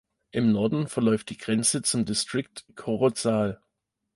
[0.31, 3.61] Im Norden verläuft die Grenze zum Distrikt Corozal.